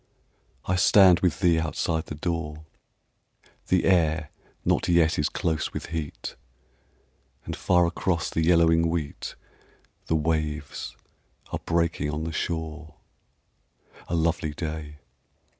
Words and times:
I 0.65 0.77
stand 0.77 1.19
with 1.19 1.41
thee 1.41 1.59
outside 1.59 2.07
the 2.07 2.15
door, 2.15 2.65
The 3.67 3.85
air 3.85 4.31
not 4.65 4.87
yet 4.89 5.19
is 5.19 5.29
close 5.29 5.73
with 5.73 5.85
heat, 5.93 6.35
And 7.45 7.55
far 7.55 7.85
across 7.85 8.31
the 8.31 8.43
yellowing 8.43 8.89
wheat 8.89 9.35
The 10.07 10.15
waves 10.15 10.95
are 11.51 11.59
breaking 11.67 12.09
on 12.09 12.23
the 12.23 12.31
shore. 12.31 12.95
A 14.07 14.15
lovely 14.15 14.55
day! 14.55 14.97